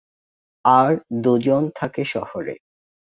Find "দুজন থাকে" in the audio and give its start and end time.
1.23-2.03